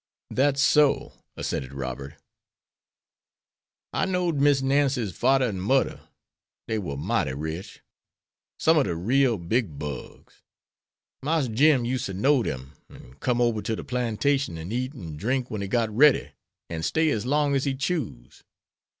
[0.31, 2.15] "That's so," assented Robert.
[3.93, 6.09] "I know'd Miss Nancy's fadder and mudder.
[6.67, 7.81] Dey war mighty rich.
[8.57, 10.41] Some ob de real big bugs.
[11.21, 15.17] Marse Jim used to know dem, an' come ober ter de plantation, an' eat an'
[15.17, 16.31] drink wen he got ready,
[16.67, 18.43] an' stay as long as he choose.